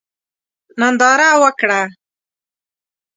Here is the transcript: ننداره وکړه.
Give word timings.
ننداره 0.79 1.29
وکړه. 1.43 1.81